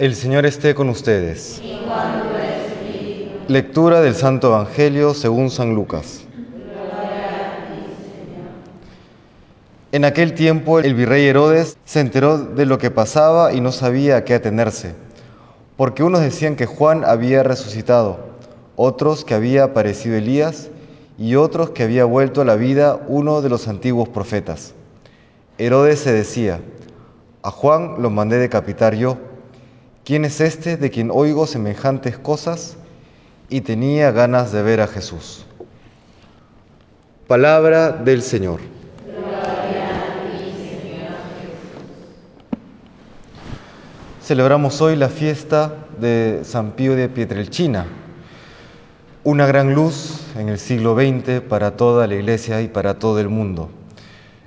El 0.00 0.14
Señor 0.14 0.46
esté 0.46 0.74
con 0.74 0.88
ustedes. 0.88 1.60
Lectura 3.48 4.00
del 4.00 4.14
Santo 4.14 4.46
Evangelio 4.46 5.12
según 5.12 5.50
San 5.50 5.74
Lucas. 5.74 6.22
En 9.92 10.06
aquel 10.06 10.32
tiempo 10.32 10.78
el 10.78 10.94
virrey 10.94 11.26
Herodes 11.26 11.76
se 11.84 12.00
enteró 12.00 12.38
de 12.38 12.64
lo 12.64 12.78
que 12.78 12.90
pasaba 12.90 13.52
y 13.52 13.60
no 13.60 13.72
sabía 13.72 14.16
a 14.16 14.24
qué 14.24 14.32
atenerse, 14.32 14.94
porque 15.76 16.02
unos 16.02 16.22
decían 16.22 16.56
que 16.56 16.64
Juan 16.64 17.04
había 17.04 17.42
resucitado, 17.42 18.20
otros 18.76 19.26
que 19.26 19.34
había 19.34 19.64
aparecido 19.64 20.16
Elías 20.16 20.70
y 21.18 21.34
otros 21.34 21.72
que 21.72 21.82
había 21.82 22.06
vuelto 22.06 22.40
a 22.40 22.46
la 22.46 22.56
vida 22.56 22.98
uno 23.06 23.42
de 23.42 23.50
los 23.50 23.68
antiguos 23.68 24.08
profetas. 24.08 24.72
Herodes 25.58 25.98
se 25.98 26.10
decía, 26.10 26.62
a 27.42 27.50
Juan 27.50 27.96
lo 28.00 28.08
mandé 28.08 28.38
decapitar 28.38 28.94
yo 28.94 29.28
¿Quién 30.10 30.24
es 30.24 30.40
este 30.40 30.76
de 30.76 30.90
quien 30.90 31.12
oigo 31.12 31.46
semejantes 31.46 32.18
cosas? 32.18 32.76
Y 33.48 33.60
tenía 33.60 34.10
ganas 34.10 34.50
de 34.50 34.60
ver 34.60 34.80
a 34.80 34.88
Jesús. 34.88 35.46
Palabra 37.28 37.92
del 37.92 38.20
Señor. 38.20 38.58
Celebramos 44.20 44.80
hoy 44.80 44.96
la 44.96 45.08
fiesta 45.10 45.76
de 46.00 46.40
San 46.42 46.72
Pío 46.72 46.96
de 46.96 47.08
Pietrelcina, 47.08 47.86
una 49.22 49.46
gran 49.46 49.76
luz 49.76 50.22
en 50.36 50.48
el 50.48 50.58
siglo 50.58 50.96
XX 50.96 51.40
para 51.40 51.76
toda 51.76 52.08
la 52.08 52.16
iglesia 52.16 52.60
y 52.62 52.66
para 52.66 52.98
todo 52.98 53.20
el 53.20 53.28
mundo. 53.28 53.70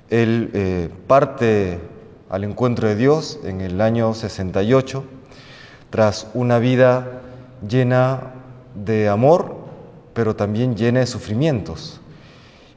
Él 0.10 0.52
eh, 0.54 0.90
parte 1.08 1.80
al 2.30 2.44
encuentro 2.44 2.90
de 2.90 2.98
Dios 2.98 3.40
en 3.46 3.62
el 3.62 3.80
año 3.80 4.14
68 4.14 5.06
tras 5.94 6.26
una 6.34 6.58
vida 6.58 7.22
llena 7.70 8.34
de 8.74 9.10
amor, 9.10 9.58
pero 10.16 10.36
también 10.36 10.76
llena 10.76 11.02
de 11.02 11.06
sufrimientos. 11.06 12.02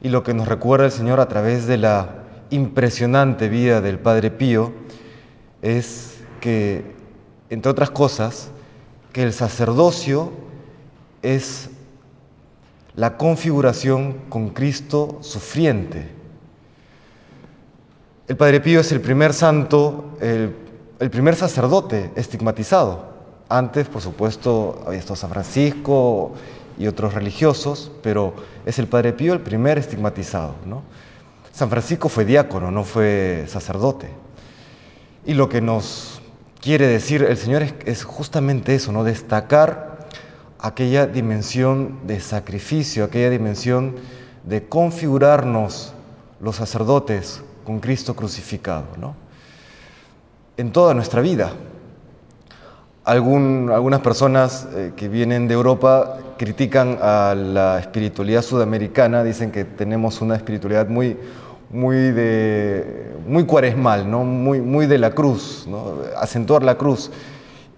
Y 0.03 0.09
lo 0.09 0.21
que 0.21 0.35
nos 0.35 0.47
recuerda 0.47 0.85
el 0.85 0.91
Señor 0.91 1.19
a 1.19 1.27
través 1.27 1.65
de 1.65 1.77
la 1.77 2.09
impresionante 2.51 3.49
vida 3.49 3.81
del 3.81 3.97
Padre 3.97 4.29
Pío 4.29 4.71
es 5.63 6.19
que, 6.41 6.93
entre 7.49 7.71
otras 7.71 7.89
cosas, 7.89 8.51
que 9.13 9.23
el 9.23 9.33
sacerdocio 9.33 10.31
es 11.23 11.71
la 12.93 13.17
configuración 13.17 14.13
con 14.29 14.49
Cristo 14.49 15.17
sufriente. 15.21 16.07
El 18.27 18.37
Padre 18.37 18.61
Pío 18.61 18.81
es 18.81 18.91
el 18.91 19.01
primer 19.01 19.33
santo, 19.33 20.15
el 20.21 20.66
el 20.99 21.09
primer 21.09 21.35
sacerdote 21.35 22.11
estigmatizado. 22.15 23.17
Antes, 23.49 23.87
por 23.87 24.01
supuesto, 24.01 24.83
había 24.85 24.99
estado 24.99 25.15
San 25.15 25.29
Francisco 25.29 26.33
y 26.77 26.87
otros 26.87 27.13
religiosos, 27.13 27.91
pero 28.01 28.33
es 28.65 28.79
el 28.79 28.87
Padre 28.87 29.13
Pío 29.13 29.33
el 29.33 29.41
primer 29.41 29.77
estigmatizado. 29.77 30.55
¿no? 30.65 30.83
San 31.53 31.69
Francisco 31.69 32.09
fue 32.09 32.25
diácono, 32.25 32.71
no 32.71 32.83
fue 32.83 33.45
sacerdote. 33.47 34.09
Y 35.25 35.33
lo 35.33 35.49
que 35.49 35.61
nos 35.61 36.21
quiere 36.61 36.87
decir 36.87 37.23
el 37.23 37.37
Señor 37.37 37.63
es, 37.85 38.03
justamente 38.03 38.75
eso, 38.75 38.91
¿no? 38.91 39.03
destacar 39.03 40.07
aquella 40.59 41.05
dimensión 41.05 41.99
de 42.07 42.19
sacrificio, 42.19 43.05
aquella 43.05 43.29
dimensión 43.29 43.95
de 44.43 44.67
configurarnos 44.67 45.93
los 46.39 46.55
sacerdotes 46.55 47.43
con 47.63 47.79
Cristo 47.79 48.15
crucificado. 48.15 48.85
¿no? 48.97 49.26
En 50.57 50.71
toda 50.71 50.93
nuestra 50.93 51.21
vida. 51.21 51.51
algunas 53.05 54.01
personas 54.01 54.67
eh, 54.75 54.91
que 54.97 55.07
vienen 55.07 55.47
de 55.47 55.53
Europa 55.53 56.17
critican 56.37 56.97
a 57.01 57.35
la 57.35 57.79
espiritualidad 57.79 58.41
sudamericana, 58.41 59.23
dicen 59.23 59.51
que 59.51 59.63
tenemos 59.63 60.19
una 60.19 60.35
espiritualidad 60.35 60.89
muy, 60.89 61.17
muy, 61.69 62.11
muy 63.25 63.45
cuaresmal, 63.45 64.09
¿no? 64.09 64.23
muy, 64.23 64.59
muy 64.61 64.87
de 64.87 64.97
la 64.97 65.11
cruz, 65.11 65.67
acentuar 66.17 66.63
la 66.63 66.75
cruz. 66.75 67.11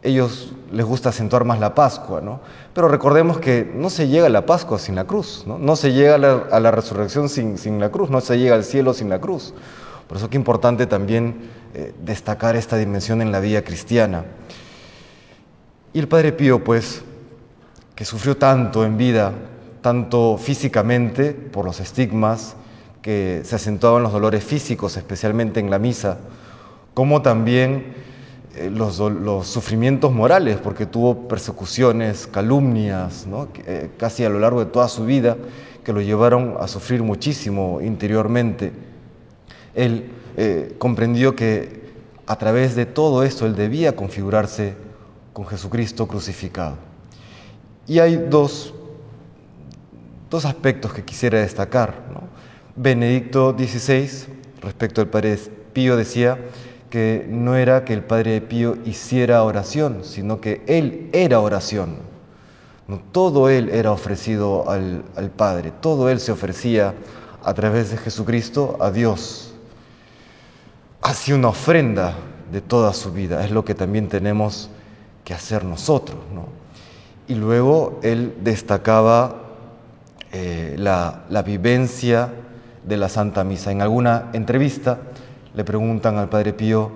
Ellos 0.02 0.54
les 0.72 0.86
gusta 0.86 1.10
acentuar 1.10 1.44
más 1.44 1.60
la 1.60 1.76
Pascua, 1.76 2.22
¿no? 2.22 2.40
pero 2.74 2.88
recordemos 2.88 3.40
que 3.40 3.70
no 3.76 3.90
se 3.90 4.08
llega 4.08 4.28
a 4.28 4.30
la 4.30 4.46
Pascua 4.46 4.80
sin 4.80 4.96
la 4.96 5.04
cruz, 5.04 5.44
no, 5.46 5.76
se 5.76 5.92
llega 5.92 6.16
a 6.16 6.60
la, 6.60 6.72
resurrección 6.72 7.28
sin 7.30 7.80
la 7.80 7.90
cruz, 7.90 8.10
no 8.10 8.22
se 8.22 8.40
llega 8.40 8.56
al 8.56 8.64
cielo 8.64 8.94
sin 8.94 9.10
la 9.10 9.20
cruz. 9.20 9.54
Por 10.10 10.18
eso 10.18 10.26
es 10.26 10.34
importante 10.34 10.88
también 10.88 11.36
eh, 11.76 11.94
destacar 12.04 12.56
esta 12.56 12.78
dimensión 12.78 13.22
en 13.22 13.32
la 13.32 13.40
vida 13.40 13.62
cristiana. 13.62 14.26
Y 15.94 16.00
el 16.00 16.08
Padre 16.08 16.32
Pío, 16.32 16.64
pues, 16.64 17.04
que 17.94 18.06
sufrió 18.06 18.36
tanto 18.36 18.84
en 18.84 18.98
vida, 18.98 19.34
tanto 19.82 20.40
físicamente 20.40 21.32
por 21.32 21.64
los 21.64 21.80
estigmas 21.80 22.56
que 23.04 23.42
se 23.46 23.56
acentuaban 23.56 24.02
los 24.02 24.12
dolores 24.12 24.44
físicos, 24.44 24.98
especialmente 24.98 25.60
en 25.60 25.70
la 25.70 25.78
misa, 25.78 26.18
como 26.96 27.22
también 27.22 27.94
eh, 28.56 28.72
los, 28.72 28.96
sufrimientos 29.46 30.12
morales, 30.12 30.58
porque 30.58 30.88
tuvo 30.88 31.28
persecuciones, 31.28 32.26
calumnias, 32.26 33.28
eh, 33.68 33.92
casi 33.98 34.26
a 34.26 34.30
lo 34.30 34.40
largo 34.40 34.66
de 34.66 34.72
toda 34.72 34.88
su 34.88 35.06
vida, 35.06 35.38
que 35.84 35.94
lo 35.94 36.02
llevaron 36.02 36.56
a 36.60 36.68
sufrir 36.68 37.04
muchísimo 37.04 37.80
interiormente. 37.80 38.89
Él 39.80 40.12
eh, 40.36 40.76
comprendió 40.78 41.36
que 41.36 41.80
a 42.28 42.38
través 42.38 42.76
de 42.76 42.86
todo 42.86 43.24
esto 43.24 43.46
él 43.46 43.56
debía 43.56 43.96
configurarse 43.96 44.76
con 45.34 45.48
Jesucristo 45.48 46.06
crucificado. 46.06 46.76
Y 47.88 48.00
hay 48.00 48.18
dos, 48.30 48.74
dos 50.30 50.46
aspectos 50.46 50.94
que 50.94 51.04
quisiera 51.04 51.40
destacar. 51.40 51.96
Benedicto 52.76 53.56
XVI, 53.58 54.10
respecto 54.62 55.02
al 55.02 55.08
Padre 55.08 55.38
Pío, 55.74 55.98
decía 55.98 56.38
que 56.90 57.26
no 57.30 57.56
era 57.56 57.86
que 57.86 57.94
el 57.94 58.04
Padre 58.04 58.42
Pío 58.42 58.78
hiciera 58.86 59.44
oración, 59.44 60.04
sino 60.04 60.42
que 60.42 60.62
él 60.68 61.10
era 61.14 61.40
oración. 61.40 61.98
No, 62.88 63.02
todo 63.12 63.50
él 63.50 63.70
era 63.70 63.92
ofrecido 63.92 64.70
al, 64.70 65.04
al 65.16 65.32
Padre, 65.32 65.72
todo 65.80 66.10
él 66.10 66.20
se 66.20 66.32
ofrecía 66.32 66.94
a 67.44 67.54
través 67.54 67.92
de 67.92 67.98
Jesucristo 67.98 68.78
a 68.80 68.92
Dios 68.92 69.49
hace 71.02 71.34
una 71.34 71.50
ofrenda 71.50 72.14
de 72.52 72.62
toda 72.62 72.94
su 72.94 73.12
vida. 73.12 73.44
Es 73.44 73.52
lo 73.52 73.64
que 73.64 73.76
también 73.76 74.08
tenemos 74.10 74.70
que 75.24 75.34
hacer 75.34 75.64
nosotros. 75.64 76.18
Y 77.28 77.36
luego 77.36 78.00
él 78.02 78.36
destacaba 78.42 79.36
eh, 80.32 80.76
la, 80.78 81.24
la 81.30 81.44
vivencia 81.44 82.34
de 82.84 82.98
la 82.98 83.10
Santa 83.10 83.44
Misa. 83.44 83.72
En 83.72 83.82
alguna 83.82 84.30
entrevista 84.34 85.00
le 85.54 85.64
preguntan 85.64 86.18
al 86.18 86.30
Padre 86.30 86.54
Pío 86.54 86.92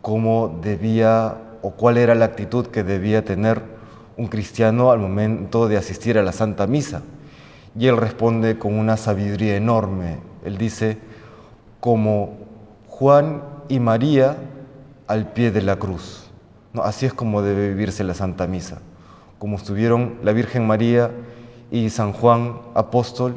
cómo 0.00 0.60
debía 0.62 1.36
o 1.62 1.72
cuál 1.72 1.98
era 1.98 2.14
la 2.14 2.26
actitud 2.26 2.66
que 2.66 2.84
debía 2.84 3.24
tener 3.24 3.62
un 4.16 4.28
cristiano 4.28 4.90
al 4.90 4.98
momento 4.98 5.68
de 5.68 5.76
asistir 5.76 6.18
a 6.18 6.22
la 6.22 6.32
Santa 6.32 6.66
Misa. 6.66 7.02
Y 7.78 7.86
él 7.86 7.96
responde 7.96 8.58
con 8.58 8.74
una 8.74 8.96
sabiduría 8.96 9.56
enorme. 9.56 10.18
Él 10.44 10.58
dice, 10.58 10.98
como 11.80 12.36
Juan 12.98 13.44
y 13.68 13.78
María 13.78 14.36
al 15.06 15.32
pie 15.32 15.52
de 15.52 15.62
la 15.62 15.76
cruz. 15.76 16.24
Así 16.82 17.06
es 17.06 17.14
como 17.14 17.42
debe 17.42 17.68
vivirse 17.68 18.02
la 18.02 18.12
Santa 18.12 18.48
Misa, 18.48 18.80
como 19.38 19.56
estuvieron 19.56 20.16
la 20.24 20.32
Virgen 20.32 20.66
María 20.66 21.12
y 21.70 21.90
San 21.90 22.12
Juan 22.12 22.58
apóstol 22.74 23.36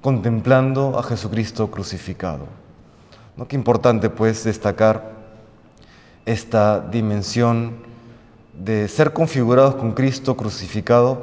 contemplando 0.00 0.98
a 0.98 1.04
Jesucristo 1.04 1.70
crucificado. 1.70 2.46
¿No? 3.36 3.46
Qué 3.46 3.54
importante 3.54 4.10
pues 4.10 4.42
destacar 4.42 5.12
esta 6.26 6.80
dimensión 6.80 7.76
de 8.52 8.88
ser 8.88 9.12
configurados 9.12 9.76
con 9.76 9.92
Cristo 9.92 10.36
crucificado, 10.36 11.22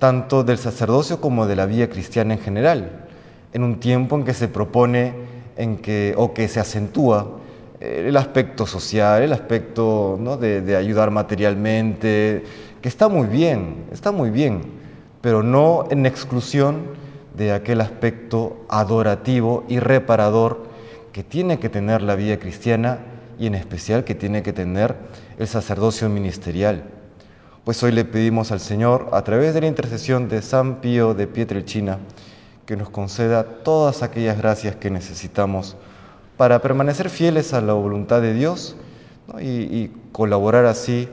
tanto 0.00 0.42
del 0.42 0.58
sacerdocio 0.58 1.20
como 1.20 1.46
de 1.46 1.54
la 1.54 1.66
vida 1.66 1.88
cristiana 1.88 2.34
en 2.34 2.40
general, 2.40 3.06
en 3.52 3.62
un 3.62 3.78
tiempo 3.78 4.16
en 4.16 4.24
que 4.24 4.34
se 4.34 4.48
propone 4.48 5.23
en 5.56 5.76
que, 5.76 6.14
o 6.16 6.34
que 6.34 6.48
se 6.48 6.60
acentúa 6.60 7.38
eh, 7.80 8.06
el 8.08 8.16
aspecto 8.16 8.66
social, 8.66 9.22
el 9.22 9.32
aspecto 9.32 10.18
de, 10.40 10.76
ayudar 10.76 11.10
materialmente, 11.10 12.44
que 12.80 12.88
está 12.88 13.08
muy 13.08 13.26
bien, 13.26 13.84
está 13.92 14.12
muy 14.12 14.30
bien, 14.30 14.62
pero 15.20 15.42
no 15.42 15.86
en 15.90 16.06
exclusión 16.06 16.82
de 17.36 17.52
aquel 17.52 17.80
aspecto 17.80 18.64
adorativo 18.68 19.64
y 19.68 19.80
reparador 19.80 20.64
que 21.12 21.24
tiene 21.24 21.58
que 21.58 21.68
tener 21.68 22.02
la 22.02 22.14
vida 22.14 22.38
cristiana 22.38 22.98
y 23.38 23.46
en 23.46 23.54
especial 23.54 24.04
que 24.04 24.14
tiene 24.14 24.42
que 24.42 24.52
tener 24.52 24.94
el 25.38 25.48
sacerdocio 25.48 26.08
ministerial. 26.08 26.84
Pues 27.64 27.82
hoy 27.82 27.92
le 27.92 28.04
pedimos 28.04 28.52
al 28.52 28.60
Señor, 28.60 29.08
a 29.12 29.22
través 29.22 29.54
de 29.54 29.62
la 29.62 29.66
intercesión 29.66 30.28
de 30.28 30.42
San 30.42 30.80
Pío 30.80 31.14
de 31.14 31.26
Pietrelcina, 31.26 31.98
que 32.66 32.76
nos 32.76 32.90
conceda 32.90 33.44
todas 33.44 34.02
aquellas 34.02 34.38
gracias 34.38 34.76
que 34.76 34.90
necesitamos 34.90 35.76
para 36.36 36.60
permanecer 36.60 37.10
fieles 37.10 37.52
a 37.52 37.60
la 37.60 37.74
voluntad 37.74 38.20
de 38.20 38.34
Dios 38.34 38.76
y, 39.40 39.90
colaborar 40.12 40.64
así 40.66 41.08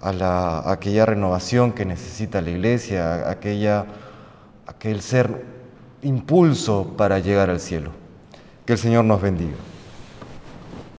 a, 0.00 0.12
la, 0.12 0.70
aquella 0.70 1.04
renovación 1.04 1.72
que 1.72 1.84
necesita 1.84 2.40
la 2.40 2.50
iglesia, 2.50 3.28
aquella, 3.28 3.86
aquel 4.66 5.00
ser 5.02 5.44
impulso 6.02 6.94
para 6.96 7.18
llegar 7.18 7.50
al 7.50 7.58
cielo. 7.58 7.90
Que 8.64 8.74
el 8.74 8.78
Señor 8.78 9.04
nos 9.04 9.20
bendiga. 9.20 9.56